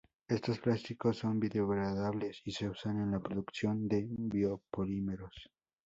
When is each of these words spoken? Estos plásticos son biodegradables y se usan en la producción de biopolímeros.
Estos 0.27 0.57
plásticos 0.57 1.19
son 1.19 1.39
biodegradables 1.39 2.41
y 2.45 2.51
se 2.53 2.67
usan 2.67 2.99
en 3.03 3.11
la 3.11 3.19
producción 3.19 3.87
de 3.87 4.03
biopolímeros. 4.09 5.51